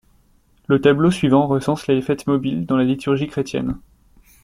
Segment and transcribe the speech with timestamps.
[0.67, 3.77] Le tableau suivant recense les fêtes mobiles dans la liturgie chrétienne.